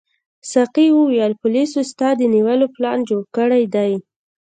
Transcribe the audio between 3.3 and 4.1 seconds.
کړی دی.